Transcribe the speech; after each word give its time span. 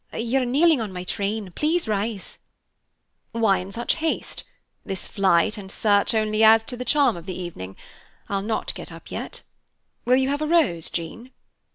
You 0.11 0.41
are 0.41 0.45
kneeling 0.45 0.81
on 0.81 0.91
my 0.91 1.03
train. 1.03 1.51
Please 1.51 1.87
rise." 1.87 2.39
"Why 3.33 3.59
in 3.59 3.71
such 3.71 3.97
haste? 3.97 4.43
This 4.83 5.05
flight 5.05 5.59
and 5.59 5.71
search 5.71 6.15
only 6.15 6.41
adds 6.43 6.63
to 6.69 6.75
the 6.75 6.83
charm 6.83 7.15
of 7.15 7.27
the 7.27 7.37
evening. 7.39 7.75
I'll 8.27 8.41
not 8.41 8.73
get 8.73 8.91
up 8.91 9.11
yet. 9.11 9.43
Will 10.05 10.15
you 10.17 10.29
have 10.29 10.41
a 10.41 10.47
rose, 10.47 10.89
Jean?" 10.89 11.29